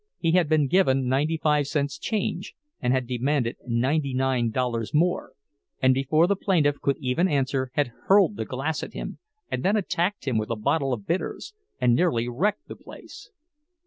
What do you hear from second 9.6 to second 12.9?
then attacked him with a bottle of bitters, and nearly wrecked the